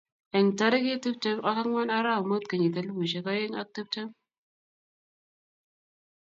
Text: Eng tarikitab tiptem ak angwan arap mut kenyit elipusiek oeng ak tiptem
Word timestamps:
Eng 0.37 0.47
tarikitab 0.57 1.01
tiptem 1.03 1.37
ak 1.49 1.57
angwan 1.61 1.89
arap 1.97 2.21
mut 2.29 2.43
kenyit 2.49 2.75
elipusiek 2.79 3.25
oeng 3.31 3.53
ak 3.61 3.67
tiptem 3.73 4.09